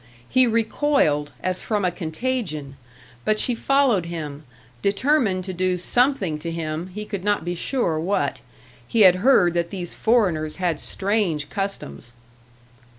He 0.27 0.47
recoiled, 0.47 1.31
as 1.43 1.61
from 1.61 1.85
a 1.85 1.91
contagion; 1.91 2.75
but 3.23 3.39
she 3.39 3.53
followed 3.53 4.07
him, 4.07 4.45
determined 4.81 5.43
to 5.43 5.53
do 5.53 5.77
something 5.77 6.39
to 6.39 6.49
him, 6.49 6.87
he 6.87 7.05
could 7.05 7.23
not 7.23 7.45
be 7.45 7.53
sure 7.53 7.99
what. 7.99 8.41
He 8.87 9.01
had 9.01 9.17
heard 9.17 9.53
that 9.53 9.69
these 9.69 9.93
foreigners 9.93 10.55
had 10.55 10.79
strange 10.79 11.51
customs! 11.51 12.13